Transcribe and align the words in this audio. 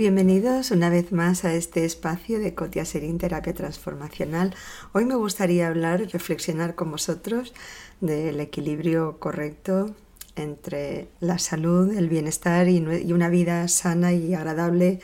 Bienvenidos 0.00 0.70
una 0.70 0.88
vez 0.88 1.12
más 1.12 1.44
a 1.44 1.52
este 1.52 1.84
espacio 1.84 2.38
de 2.38 2.54
Cotia 2.54 2.86
Serín 2.86 3.18
Terapia 3.18 3.52
Transformacional. 3.52 4.54
Hoy 4.92 5.04
me 5.04 5.14
gustaría 5.14 5.68
hablar 5.68 6.00
y 6.00 6.06
reflexionar 6.06 6.74
con 6.74 6.90
vosotros 6.90 7.52
del 8.00 8.40
equilibrio 8.40 9.18
correcto 9.18 9.94
entre 10.36 11.08
la 11.20 11.38
salud, 11.38 11.92
el 11.94 12.08
bienestar 12.08 12.68
y 12.68 12.80
una 13.12 13.28
vida 13.28 13.68
sana 13.68 14.14
y 14.14 14.32
agradable 14.32 15.00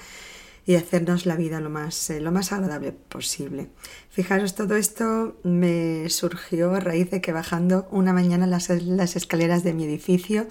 y 0.66 0.74
hacernos 0.74 1.26
la 1.26 1.36
vida 1.36 1.60
lo 1.60 1.70
más, 1.70 2.10
eh, 2.10 2.20
lo 2.20 2.32
más 2.32 2.52
agradable 2.52 2.92
posible. 2.92 3.68
Fijaros, 4.10 4.54
todo 4.54 4.76
esto 4.76 5.38
me 5.44 6.08
surgió 6.10 6.74
a 6.74 6.80
raíz 6.80 7.10
de 7.10 7.20
que 7.20 7.32
bajando 7.32 7.86
una 7.90 8.12
mañana 8.12 8.46
las, 8.46 8.68
las 8.68 9.16
escaleras 9.16 9.62
de 9.62 9.72
mi 9.72 9.84
edificio 9.84 10.48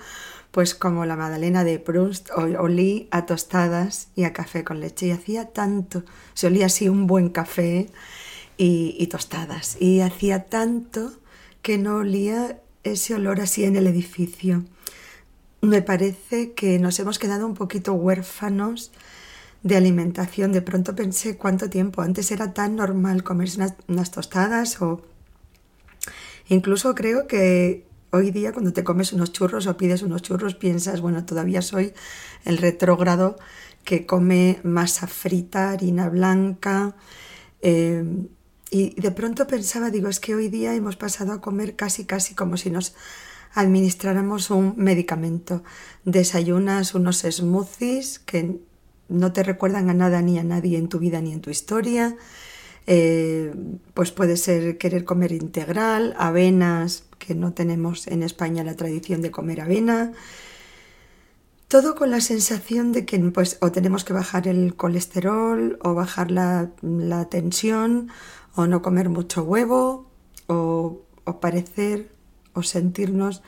pues 0.56 0.74
como 0.74 1.06
la 1.06 1.18
magdalena 1.18 1.66
de 1.66 1.80
Proust, 1.80 2.30
olí 2.34 3.10
a 3.12 3.26
tostadas 3.26 4.08
y 4.16 4.24
a 4.24 4.32
café 4.32 4.64
con 4.64 4.80
leche 4.80 5.08
y 5.08 5.12
hacía 5.12 5.50
tanto, 5.50 6.06
se 6.34 6.48
olía 6.48 6.68
así 6.68 6.88
un 6.88 7.08
buen 7.08 7.28
café 7.28 7.90
y, 8.56 9.06
tostadas 9.08 9.76
y 9.82 10.00
hacía 10.00 10.46
tanto 10.46 11.12
que 11.62 11.78
no 11.78 11.98
olía 11.98 12.62
ese 12.86 13.16
olor 13.16 13.42
así 13.42 13.66
en 13.66 13.76
el 13.76 13.86
edificio. 13.86 14.64
Me 15.60 15.82
parece 15.82 16.54
que 16.54 16.80
nos 16.80 17.00
hemos 17.00 17.20
quedado 17.20 17.46
un 17.46 17.56
poquito 17.56 17.92
huérfanos 17.92 18.94
de 19.66 19.76
alimentación. 19.76 20.54
De 20.54 20.62
pronto 20.62 20.96
pensé 20.96 21.36
cuánto 21.36 21.70
tiempo. 21.70 22.04
Antes 22.04 22.32
era 22.32 22.54
tan 22.54 22.76
normal 22.78 23.24
comerse 23.24 23.60
unas 23.88 24.12
tostadas 24.12 24.82
o 24.82 25.02
incluso 26.48 26.94
creo 26.94 27.28
que 27.28 27.84
Hoy 28.16 28.32
día 28.32 28.54
cuando 28.54 28.72
te 28.72 28.86
comes 28.86 29.12
unos 29.12 29.34
churros 29.34 29.68
o 29.68 29.76
pides 29.76 30.02
unos 30.02 30.22
churros 30.22 30.56
piensas, 30.56 31.02
bueno, 31.02 31.26
todavía 31.26 31.62
soy 31.62 31.92
el 32.46 32.60
retrógrado 32.60 33.36
que 33.84 34.06
come 34.06 34.62
masa 34.64 35.08
frita, 35.08 35.72
harina 35.72 36.08
blanca. 36.08 36.96
Eh, 37.62 38.06
y 38.72 38.98
de 39.02 39.12
pronto 39.12 39.48
pensaba, 39.48 39.90
digo, 39.90 40.08
es 40.08 40.22
que 40.22 40.34
hoy 40.34 40.48
día 40.48 40.74
hemos 40.76 40.96
pasado 40.96 41.34
a 41.34 41.42
comer 41.42 41.76
casi, 41.76 42.06
casi 42.06 42.36
como 42.36 42.56
si 42.56 42.70
nos 42.70 42.96
administráramos 43.54 44.50
un 44.50 44.76
medicamento. 44.78 45.62
Desayunas 46.06 46.96
unos 46.96 47.26
smoothies 47.30 48.20
que 48.20 48.62
no 49.10 49.34
te 49.34 49.44
recuerdan 49.44 49.90
a 49.90 49.94
nada 49.94 50.22
ni 50.22 50.40
a 50.40 50.44
nadie 50.44 50.78
en 50.78 50.90
tu 50.90 51.00
vida 51.00 51.22
ni 51.22 51.32
en 51.34 51.42
tu 51.42 51.50
historia. 51.50 52.16
Eh, 52.88 53.54
pues 53.94 54.12
puede 54.12 54.38
ser 54.38 54.78
querer 54.78 55.06
comer 55.06 55.32
integral, 55.32 56.16
avenas, 56.18 57.04
que 57.18 57.34
no 57.34 57.54
tenemos 57.54 58.08
en 58.08 58.22
España 58.24 58.64
la 58.64 58.76
tradición 58.76 59.22
de 59.22 59.32
comer 59.32 59.62
avena. 59.62 60.14
Todo 61.68 61.96
con 61.96 62.12
la 62.12 62.22
sensación 62.22 62.92
de 62.92 63.06
que 63.06 63.18
pues, 63.20 63.58
o 63.62 63.72
tenemos 63.72 64.04
que 64.06 64.14
bajar 64.14 64.48
el 64.48 64.76
colesterol, 64.76 65.80
o 65.82 65.94
bajar 65.96 66.30
la, 66.30 66.70
tensión, 67.30 68.10
o 68.54 68.68
no 68.68 68.82
comer 68.82 69.10
mucho 69.10 69.44
huevo, 69.44 70.08
o, 70.48 71.02
o 71.24 71.40
parecer 71.40 72.10
o 72.54 72.64
sentirnos 72.64 73.42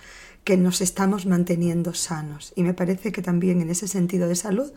que 0.44 0.58
nos 0.58 0.82
estamos 0.82 1.26
manteniendo 1.26 1.94
sanos. 1.94 2.54
Y 2.56 2.64
me 2.64 2.74
parece 2.74 3.12
que 3.12 3.22
también 3.22 3.62
en 3.62 3.70
ese 3.70 3.88
sentido 3.88 4.28
de 4.28 4.36
salud 4.36 4.72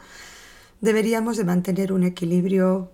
deberíamos 0.81 1.37
de 1.37 1.45
mantener 1.45 1.93
un 1.93 2.05
equilibrio 2.05 2.91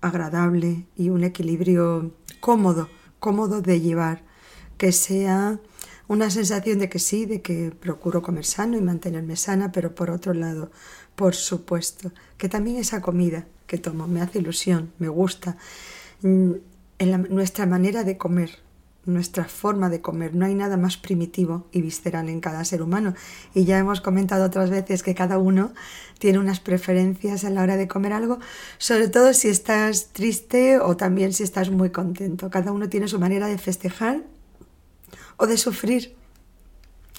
agradable 0.00 0.86
y 0.96 1.10
un 1.10 1.24
equilibrio 1.24 2.14
cómodo, 2.40 2.88
cómodo 3.18 3.60
de 3.60 3.80
llevar, 3.80 4.22
que 4.78 4.92
sea 4.92 5.58
una 6.08 6.30
sensación 6.30 6.78
de 6.78 6.88
que 6.88 6.98
sí, 6.98 7.26
de 7.26 7.42
que 7.42 7.72
procuro 7.72 8.22
comer 8.22 8.44
sano 8.44 8.76
y 8.76 8.80
mantenerme 8.80 9.36
sana, 9.36 9.72
pero 9.72 9.94
por 9.94 10.10
otro 10.10 10.34
lado, 10.34 10.70
por 11.14 11.34
supuesto, 11.34 12.12
que 12.38 12.48
también 12.48 12.76
esa 12.76 13.00
comida 13.00 13.46
que 13.66 13.78
tomo 13.78 14.06
me 14.06 14.20
hace 14.20 14.38
ilusión, 14.38 14.92
me 14.98 15.08
gusta, 15.08 15.56
mm, 16.22 16.52
en 16.98 17.34
nuestra 17.34 17.66
manera 17.66 18.04
de 18.04 18.16
comer, 18.16 18.50
nuestra 19.06 19.44
forma 19.44 19.88
de 19.88 20.00
comer. 20.00 20.34
No 20.34 20.44
hay 20.44 20.54
nada 20.54 20.76
más 20.76 20.96
primitivo 20.96 21.66
y 21.72 21.80
visceral 21.80 22.28
en 22.28 22.40
cada 22.40 22.64
ser 22.64 22.82
humano. 22.82 23.14
Y 23.54 23.64
ya 23.64 23.78
hemos 23.78 24.00
comentado 24.00 24.44
otras 24.44 24.68
veces 24.68 25.02
que 25.02 25.14
cada 25.14 25.38
uno 25.38 25.72
tiene 26.18 26.38
unas 26.38 26.60
preferencias 26.60 27.44
a 27.44 27.50
la 27.50 27.62
hora 27.62 27.76
de 27.76 27.88
comer 27.88 28.12
algo, 28.12 28.38
sobre 28.78 29.08
todo 29.08 29.32
si 29.32 29.48
estás 29.48 30.08
triste 30.12 30.78
o 30.78 30.96
también 30.96 31.32
si 31.32 31.44
estás 31.44 31.70
muy 31.70 31.90
contento. 31.90 32.50
Cada 32.50 32.72
uno 32.72 32.88
tiene 32.88 33.08
su 33.08 33.18
manera 33.18 33.46
de 33.46 33.58
festejar 33.58 34.22
o 35.36 35.46
de 35.46 35.56
sufrir 35.56 36.16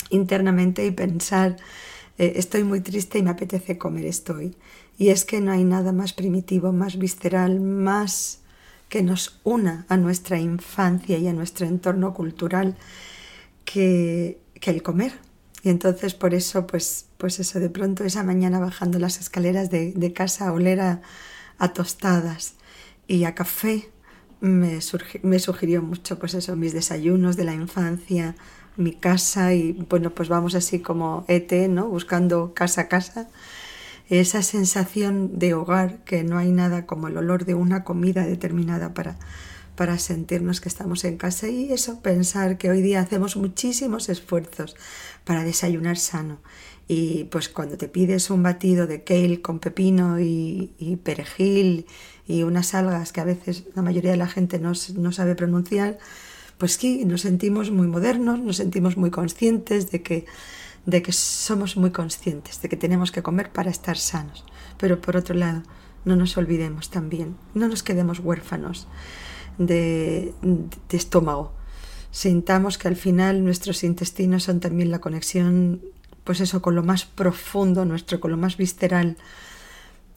internamente 0.09 0.85
y 0.85 0.91
pensar, 0.91 1.57
eh, 2.17 2.33
estoy 2.35 2.63
muy 2.63 2.81
triste 2.81 3.19
y 3.19 3.23
me 3.23 3.29
apetece 3.29 3.77
comer 3.77 4.05
esto. 4.05 4.37
Y 4.97 5.09
es 5.09 5.25
que 5.25 5.39
no 5.39 5.51
hay 5.51 5.63
nada 5.63 5.91
más 5.91 6.13
primitivo, 6.13 6.71
más 6.71 6.97
visceral, 6.97 7.59
más 7.59 8.39
que 8.89 9.03
nos 9.03 9.39
una 9.43 9.85
a 9.89 9.97
nuestra 9.97 10.39
infancia 10.39 11.17
y 11.17 11.27
a 11.27 11.33
nuestro 11.33 11.65
entorno 11.65 12.13
cultural 12.13 12.75
que, 13.65 14.39
el 14.61 14.83
comer. 14.83 15.13
Y 15.63 15.69
entonces 15.69 16.13
por 16.13 16.33
eso, 16.33 16.67
pues, 16.67 17.07
pues 17.17 17.39
eso, 17.39 17.59
de 17.59 17.69
pronto 17.69 18.03
esa 18.03 18.23
mañana 18.23 18.59
bajando 18.59 18.99
las 18.99 19.19
escaleras 19.19 19.69
de, 19.69 20.13
casa 20.13 20.47
a 20.47 20.53
oler 20.53 20.79
a, 20.79 21.01
tostadas 21.73 22.55
y 23.07 23.23
a 23.23 23.35
café, 23.35 23.89
me, 24.39 24.79
me 25.23 25.39
sugirió 25.39 25.81
mucho, 25.81 26.19
pues 26.19 26.33
eso, 26.33 26.55
mis 26.55 26.73
desayunos 26.73 27.35
de 27.35 27.43
la 27.45 27.53
infancia, 27.53 28.35
mi 28.77 28.93
casa 28.93 29.53
y 29.53 29.73
bueno, 29.89 30.11
pues 30.11 30.29
vamos 30.29 30.53
así 30.55 30.79
como 30.79 31.25
ET, 31.27 31.51
¿no? 31.69 31.87
Buscando 31.89 32.53
casa 32.53 32.81
a 32.81 32.87
casa 32.87 33.27
esa 34.09 34.41
sensación 34.41 35.37
de 35.37 35.53
hogar, 35.53 36.03
que 36.03 36.23
no 36.23 36.37
hay 36.37 36.51
nada 36.51 36.85
como 36.85 37.07
el 37.07 37.17
olor 37.17 37.45
de 37.45 37.55
una 37.55 37.83
comida 37.83 38.25
determinada 38.25 38.93
para, 38.93 39.17
para 39.75 39.99
sentirnos 39.99 40.61
que 40.61 40.69
estamos 40.69 41.03
en 41.03 41.17
casa 41.17 41.49
y 41.49 41.71
eso, 41.71 42.01
pensar 42.01 42.57
que 42.57 42.69
hoy 42.69 42.81
día 42.81 43.01
hacemos 43.01 43.35
muchísimos 43.35 44.09
esfuerzos 44.09 44.75
para 45.23 45.43
desayunar 45.43 45.97
sano. 45.97 46.39
Y 46.87 47.25
pues 47.25 47.49
cuando 47.49 47.77
te 47.77 47.89
pides 47.89 48.29
un 48.29 48.43
batido 48.43 48.87
de 48.87 49.03
kale 49.03 49.41
con 49.41 49.59
pepino 49.59 50.19
y, 50.19 50.99
perejil 51.03 51.85
y 52.25 52.43
unas 52.43 52.73
algas 52.73 53.11
que 53.11 53.19
a 53.19 53.25
veces 53.25 53.65
la 53.75 53.81
mayoría 53.81 54.11
de 54.11 54.17
la 54.17 54.27
gente 54.27 54.57
no, 54.57 54.71
no 54.95 55.11
sabe 55.11 55.35
pronunciar, 55.35 55.97
pues 56.57 56.73
sí, 56.73 57.05
nos 57.05 57.21
sentimos 57.21 57.71
muy 57.71 57.87
modernos, 57.87 58.39
nos 58.39 58.57
sentimos 58.57 58.97
muy 58.97 59.11
conscientes 59.11 59.91
de 59.91 60.01
que 60.01 60.25
de 60.85 61.01
que 61.01 61.11
somos 61.11 61.75
muy 61.77 61.91
conscientes 61.91 62.61
de 62.61 62.69
que 62.69 62.77
tenemos 62.77 63.11
que 63.11 63.23
comer 63.23 63.51
para 63.51 63.69
estar 63.69 63.97
sanos. 63.97 64.45
Pero 64.77 65.01
por 65.01 65.17
otro 65.17 65.35
lado, 65.35 65.63
no 66.05 66.15
nos 66.15 66.37
olvidemos 66.37 66.89
también, 66.89 67.35
no 67.53 67.67
nos 67.67 67.83
quedemos 67.83 68.19
huérfanos 68.19 68.87
de, 69.57 70.33
estómago. 70.89 71.53
Sintamos 72.11 72.77
que 72.77 72.87
al 72.87 72.95
final 72.95 73.43
nuestros 73.43 73.83
intestinos 73.83 74.43
son 74.43 74.59
también 74.59 74.91
la 74.91 74.99
conexión, 74.99 75.81
pues 76.23 76.39
eso, 76.39 76.61
con 76.61 76.75
lo 76.75 76.83
más 76.83 77.05
profundo 77.05 77.85
nuestro, 77.85 78.19
con 78.19 78.31
lo 78.31 78.37
más 78.37 78.57
visceral. 78.57 79.17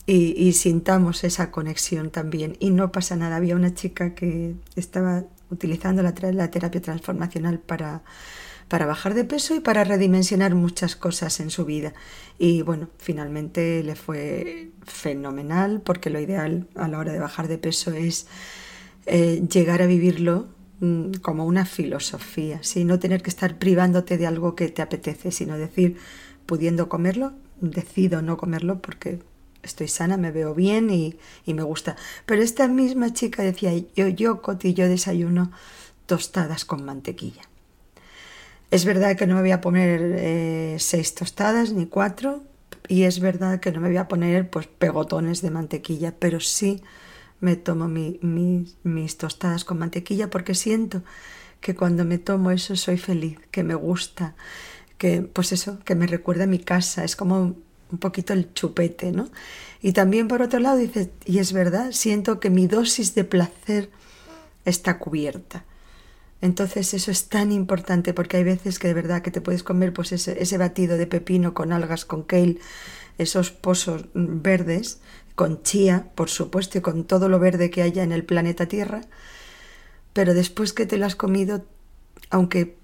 Y, 0.07 0.35
y, 0.37 0.55
sintamos 0.55 1.25
esa 1.25 1.51
conexión 1.51 2.11
también. 2.11 2.57
Y 2.59 2.71
no 2.71 2.91
pasa 2.91 3.17
nada. 3.17 3.37
Había 3.37 3.55
una 3.55 3.75
chica 3.75 4.15
que 4.15 4.57
estaba 4.75 5.25
utilizando 5.51 6.03
la, 6.03 6.15
la 6.33 6.51
terapia 6.51 6.81
transformacional 6.81 7.59
para 7.59 8.03
para 8.71 8.87
bajar 8.87 9.15
de 9.15 9.25
peso 9.25 9.57
y 9.57 9.61
para 9.61 9.83
redimensionar 9.83 10.55
muchas 10.55 10.95
cosas 10.95 11.41
en 11.41 11.51
su 11.51 11.65
vida. 11.65 11.93
Y 12.39 12.63
bueno, 12.63 12.89
finalmente 12.99 13.83
le 13.83 13.97
fue 13.97 14.71
fenomenal 14.85 15.83
porque 15.85 16.09
lo 16.09 16.21
ideal 16.21 16.69
a 16.77 16.87
la 16.87 16.99
hora 16.99 17.13
de 17.13 17.19
bajar 17.19 17.49
de 17.49 17.59
peso 17.59 17.91
es 17.91 18.29
eh, 19.07 19.43
llegar 19.53 19.83
a 19.83 19.87
vivirlo 19.87 20.47
mm, 20.79 21.15
como 21.15 21.47
una 21.47 21.67
filosofía, 21.67 22.63
¿sí? 22.63 22.85
no 22.85 23.01
tener 23.01 23.23
que 23.23 23.31
estar 23.31 23.59
privándote 23.59 24.17
de 24.17 24.29
algo 24.29 24.55
que 24.55 24.69
te 24.69 24.83
apetece, 24.83 25.33
sino 25.33 25.59
decir, 25.59 25.97
pudiendo 26.47 26.89
comerlo, 26.89 27.33
decido 27.61 28.23
no 28.23 28.37
comerlo 28.37 28.81
porque 28.81 29.19
estoy 29.65 29.89
sana, 29.89 30.17
me 30.17 30.31
veo 30.31 30.55
bien 30.55 30.91
y, 30.91 31.17
y 31.45 31.55
me 31.55 31.65
gusta. 31.65 31.97
Pero 32.25 32.41
esta 32.41 32.69
misma 32.69 33.13
chica 33.13 33.43
decía, 33.43 33.73
yo, 33.97 34.07
yo, 34.07 34.43
Coti, 34.43 34.75
desayuno 34.75 35.51
tostadas 36.07 36.65
con 36.65 36.85
mantequilla. 36.85 37.50
Es 38.71 38.85
verdad 38.85 39.17
que 39.17 39.27
no 39.27 39.35
me 39.35 39.41
voy 39.41 39.51
a 39.51 39.61
poner 39.61 40.01
eh, 40.17 40.77
seis 40.79 41.15
tostadas 41.17 41.73
ni 41.73 41.87
cuatro 41.87 42.45
y 42.87 43.03
es 43.03 43.19
verdad 43.19 43.59
que 43.59 43.73
no 43.73 43.81
me 43.81 43.89
voy 43.89 43.97
a 43.97 44.07
poner 44.07 44.49
pues 44.49 44.69
pegotones 44.69 45.43
de 45.43 45.51
mantequilla, 45.51 46.15
pero 46.17 46.39
sí 46.39 46.81
me 47.41 47.57
tomo 47.57 47.89
mis 47.89 49.19
tostadas 49.19 49.65
con 49.65 49.79
mantequilla 49.79 50.31
porque 50.31 50.55
siento 50.55 51.03
que 51.61 51.75
cuando 51.75 52.05
me 52.05 52.19
tomo 52.19 52.53
eso 52.53 52.77
soy 52.77 52.97
feliz, 52.97 53.39
que 53.51 53.65
me 53.65 53.75
gusta, 53.75 54.37
que 54.99 55.23
pues 55.23 55.51
eso, 55.51 55.81
que 55.85 55.97
me 55.97 56.07
recuerda 56.07 56.45
a 56.45 56.47
mi 56.47 56.61
casa, 56.61 57.03
es 57.03 57.17
como 57.17 57.57
un 57.91 57.99
poquito 57.99 58.33
el 58.35 58.55
chupete, 58.55 59.11
¿no? 59.11 59.31
Y 59.83 59.95
también 59.95 60.29
por 60.29 60.43
otro 60.43 60.61
lado 60.61 60.79
y 60.81 61.39
es 61.39 61.53
verdad, 61.53 61.91
siento 61.91 62.39
que 62.39 62.51
mi 62.51 62.69
dosis 62.69 63.17
de 63.17 63.25
placer 63.25 63.91
está 64.65 65.01
cubierta 65.01 65.65
Entonces 66.43 66.95
eso 66.95 67.11
es 67.11 67.29
tan 67.29 67.53
importante 67.53 68.15
porque 68.15 68.39
hay 68.39 68.45
veces 68.45 68.79
que 68.79 68.89
de 68.89 68.95
verdad 68.95 69.23
que 69.23 69.31
te 69.31 69.41
puedes 69.41 69.63
comer 69.63 69.93
pues 69.93 70.13
ese, 70.13 70.59
batido 70.59 70.97
de 70.97 71.07
pepino 71.07 71.53
con 71.53 71.73
algas, 71.73 72.05
con 72.05 72.23
kale, 72.23 72.59
esos 73.19 73.51
pozos 73.51 74.07
verdes, 74.15 75.01
con 75.35 75.63
chía, 75.63 76.07
por 76.15 76.31
supuesto, 76.31 76.79
y 76.79 76.81
con 76.81 77.05
todo 77.05 77.29
lo 77.29 77.39
verde 77.39 77.71
que 77.71 77.83
haya 77.83 78.03
en 78.03 78.13
el 78.13 78.25
planeta 78.25 78.67
Tierra, 78.67 79.03
pero 80.13 80.35
después 80.35 80.73
que 80.73 80.87
te 80.87 80.97
lo 80.97 81.07
has 81.07 81.17
comido, 81.17 81.65
aunque 82.31 82.77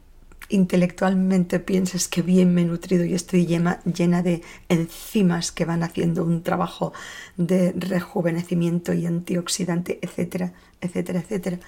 intelectualmente 0.49 1.59
pienses 1.59 2.09
que 2.09 2.23
bien 2.23 2.55
me 2.55 2.63
he 2.63 2.65
nutrido 2.65 3.05
y 3.05 3.15
estoy 3.15 3.47
llena 3.47 4.23
de 4.23 4.43
enzimas 4.69 5.51
que 5.51 5.65
van 5.65 5.83
haciendo 5.83 6.25
un 6.25 6.43
trabajo 6.43 6.93
de 7.37 7.73
rejuvenecimiento 7.73 8.93
y 8.93 9.07
antioxidante, 9.07 9.99
etcétera, 10.03 10.53
etcétera, 10.81 11.21
etcétera. 11.21 11.59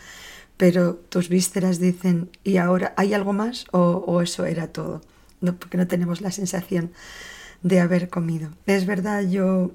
Pero 0.58 0.96
tus 0.96 1.30
vísceras 1.30 1.78
dicen, 1.78 2.30
¿y 2.44 2.58
ahora 2.58 2.92
hay 2.98 3.14
algo 3.14 3.32
más 3.32 3.64
o, 3.70 4.20
eso 4.20 4.44
era 4.44 4.66
todo? 4.66 5.00
No, 5.40 5.56
porque 5.56 5.78
no 5.78 5.86
tenemos 5.86 6.20
la 6.20 6.32
sensación 6.32 6.92
de 7.62 7.80
haber 7.80 8.10
comido. 8.10 8.50
Es 8.66 8.84
verdad, 8.84 9.22
yo 9.22 9.70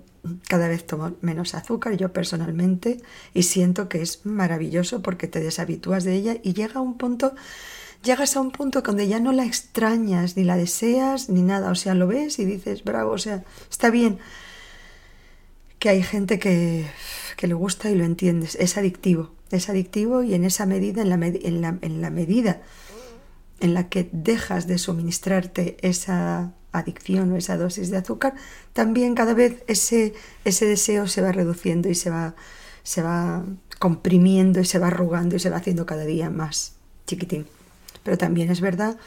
cada 0.47 0.67
vez 0.67 0.85
tomo 0.85 1.13
menos 1.21 1.55
azúcar, 1.55 1.97
yo 1.97 2.13
personalmente, 2.13 3.01
y 3.33 3.43
siento 3.43 3.89
que 3.89 4.01
es 4.01 4.25
maravilloso 4.25 5.01
porque 5.01 5.27
te 5.27 5.39
deshabitúas 5.39 6.03
de 6.03 6.13
ella 6.13 6.37
y 6.43 6.53
llega 6.53 6.79
un 6.79 6.97
punto 6.97 7.33
llegas 8.03 8.35
a 8.35 8.41
un 8.41 8.51
punto 8.51 8.81
donde 8.81 9.07
ya 9.07 9.19
no 9.19 9.31
la 9.31 9.45
extrañas, 9.45 10.37
ni 10.37 10.43
la 10.43 10.57
deseas, 10.57 11.29
ni 11.29 11.41
nada. 11.41 11.71
O 11.71 11.75
sea, 11.75 11.95
lo 11.95 12.07
ves 12.07 12.37
y 12.37 12.45
dices, 12.45 12.83
bravo, 12.83 13.11
o 13.11 13.17
sea, 13.17 13.43
está 13.71 13.89
bien. 13.89 14.19
Que 15.79 15.89
hay 15.89 16.03
gente 16.03 16.39
que, 16.39 16.85
que 17.43 17.47
le 17.49 17.55
gusta 17.55 17.89
y 17.89 17.95
lo 17.95 18.05
entiendes. 18.05 18.55
Es 18.55 18.77
adictivo, 18.77 19.31
es 19.51 19.67
adictivo 19.67 20.23
y 20.23 20.33
en 20.33 20.45
esa 20.45 20.65
medida, 20.65 21.01
en 21.01 21.09
la, 21.09 21.17
la, 21.17 21.77
en 21.81 22.01
la 22.01 22.09
medida 22.09 22.61
en 23.59 23.73
la 23.73 23.89
que 23.89 24.07
dejas 24.13 24.65
de 24.65 24.77
suministrarte 24.77 25.75
esa 25.81 26.53
adicción 26.71 27.33
o 27.33 27.35
esa 27.35 27.57
dosis 27.57 27.89
de 27.89 27.97
azúcar, 27.97 28.33
también 28.71 29.13
cada 29.13 29.33
vez 29.33 29.61
ese, 29.67 30.13
ese 30.45 30.65
deseo 30.65 31.05
se 31.07 31.21
va 31.21 31.33
reduciendo 31.33 31.89
y 31.89 31.95
se 31.95 32.09
va, 32.09 32.33
se 32.83 33.01
va 33.01 33.43
comprimiendo 33.77 34.61
y 34.61 34.65
se 34.65 34.79
va 34.79 34.87
arrugando 34.87 35.35
y 35.35 35.39
se 35.39 35.49
va 35.49 35.57
haciendo 35.57 35.85
cada 35.85 36.05
día 36.05 36.29
más 36.29 36.75
chiquitín. 37.07 37.45
Pero 38.03 38.17
también 38.17 38.51
es 38.51 38.61
verdad 38.61 38.97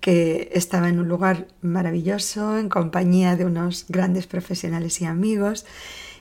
que 0.00 0.48
estaba 0.54 0.88
en 0.88 1.00
un 1.00 1.08
lugar 1.08 1.48
maravilloso, 1.60 2.58
en 2.58 2.70
compañía 2.70 3.36
de 3.36 3.44
unos 3.44 3.84
grandes 3.90 4.26
profesionales 4.26 5.02
y 5.02 5.04
amigos, 5.04 5.66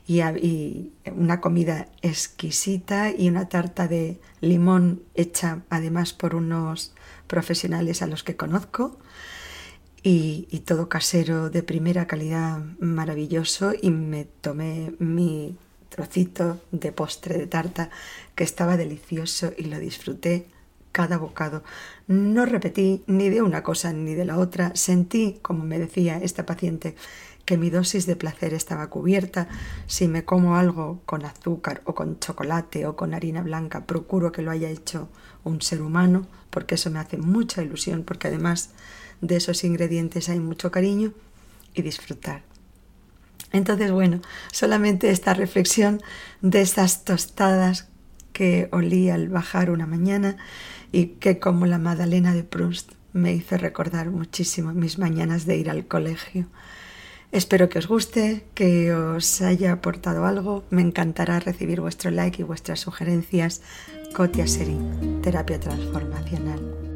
y, 0.07 0.91
una 1.15 1.41
comida 1.41 1.87
exquisita 2.01 3.11
y 3.11 3.29
una 3.29 3.49
tarta 3.49 3.87
de 3.87 4.19
limón 4.41 5.03
hecha 5.15 5.63
además 5.69 6.13
por 6.13 6.35
unos 6.35 6.93
profesionales 7.27 8.01
a 8.01 8.07
los 8.07 8.23
que 8.23 8.35
conozco. 8.35 8.97
Y, 10.01 10.47
y, 10.51 10.59
todo 10.59 10.89
casero 10.89 11.49
de 11.49 11.63
primera 11.63 12.07
calidad 12.07 12.59
maravilloso 12.79 13.73
y 13.79 13.89
me 13.89 14.25
tomé 14.25 14.93
mi 14.99 15.55
trocito 15.87 16.59
de 16.71 16.91
postre 16.91 17.37
de 17.37 17.47
tarta 17.47 17.89
que 18.35 18.43
estaba 18.43 18.75
delicioso 18.75 19.53
y 19.57 19.65
lo 19.65 19.79
disfruté 19.79 20.47
cada 20.93 21.17
bocado. 21.17 21.63
No 22.07 22.45
repetí 22.45 23.03
ni 23.07 23.29
de 23.29 23.41
una 23.41 23.63
cosa 23.63 23.91
ni 23.91 24.13
de 24.13 24.23
la 24.23 24.37
otra. 24.37 24.73
Sentí, 24.75 25.39
como 25.41 25.65
me 25.65 25.79
decía 25.79 26.17
esta 26.17 26.45
paciente, 26.45 26.95
que 27.45 27.57
mi 27.57 27.69
dosis 27.69 28.05
de 28.05 28.15
placer 28.15 28.53
estaba 28.53 28.87
cubierta. 28.87 29.47
Si 29.87 30.07
me 30.07 30.23
como 30.23 30.55
algo 30.55 31.01
con 31.05 31.25
azúcar 31.25 31.81
o 31.85 31.93
con 31.93 32.19
chocolate 32.19 32.85
o 32.85 32.95
con 32.95 33.13
harina 33.13 33.41
blanca, 33.41 33.85
procuro 33.85 34.31
que 34.31 34.41
lo 34.41 34.51
haya 34.51 34.69
hecho 34.69 35.09
un 35.43 35.61
ser 35.61 35.81
humano, 35.81 36.27
porque 36.49 36.75
eso 36.75 36.89
me 36.89 36.99
hace 36.99 37.17
mucha 37.17 37.61
ilusión, 37.61 38.03
porque 38.03 38.27
además 38.27 38.69
de 39.21 39.37
esos 39.37 39.63
ingredientes 39.63 40.29
hay 40.29 40.39
mucho 40.39 40.71
cariño 40.71 41.13
y 41.73 41.81
disfrutar. 41.81 42.43
Entonces, 43.51 43.91
bueno, 43.91 44.21
solamente 44.51 45.09
esta 45.11 45.33
reflexión 45.33 46.01
de 46.41 46.61
estas 46.61 47.05
tostadas 47.05 47.87
que 48.31 48.67
olí 48.71 49.09
al 49.09 49.29
bajar 49.29 49.69
una 49.69 49.85
mañana 49.85 50.37
y 50.91 51.05
que 51.05 51.39
como 51.39 51.67
la 51.67 51.77
Madalena 51.77 52.33
de 52.33 52.43
Proust 52.43 52.93
me 53.13 53.33
hizo 53.33 53.57
recordar 53.57 54.09
muchísimo 54.09 54.73
mis 54.73 54.97
mañanas 54.97 55.45
de 55.45 55.57
ir 55.57 55.69
al 55.69 55.85
colegio. 55.85 56.47
Espero 57.33 57.67
que 57.67 57.79
os 57.79 57.87
guste, 57.87 58.45
que 58.53 58.93
os 58.93 59.41
haya 59.41 59.73
aportado 59.73 60.23
algo. 60.23 60.63
Me 60.69 60.83
encantará 60.83 61.39
recibir 61.39 61.81
vuestro 61.81 62.11
like 62.11 62.43
y 62.43 62.45
vuestras 62.45 62.79
sugerencias. 62.79 63.63
Cotia 64.13 64.45
Seri, 64.45 64.77
terapia 65.23 65.59
transformacional. 65.59 66.92